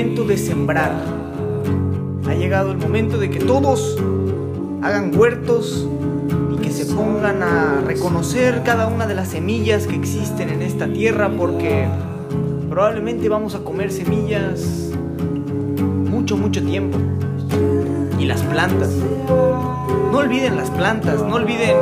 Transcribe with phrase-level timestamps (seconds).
[0.00, 0.92] de sembrar.
[2.26, 3.98] Ha llegado el momento de que todos
[4.80, 5.86] hagan huertos
[6.54, 10.90] y que se pongan a reconocer cada una de las semillas que existen en esta
[10.90, 11.86] tierra porque
[12.70, 14.90] probablemente vamos a comer semillas
[16.10, 16.96] mucho, mucho tiempo.
[18.18, 18.96] Y las plantas.
[20.10, 21.76] No olviden las plantas, no olviden,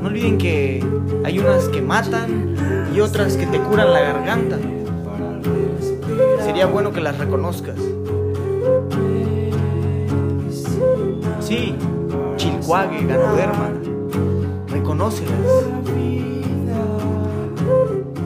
[0.00, 0.82] no olviden que
[1.24, 2.54] hay unas que matan
[2.94, 4.58] y otras que te curan la garganta.
[6.70, 7.76] Bueno que las reconozcas.
[11.40, 11.74] Sí,
[12.36, 13.70] Chilcuague, Ganoderma.
[14.68, 15.38] Reconócelas.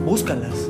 [0.05, 0.69] Búscalas.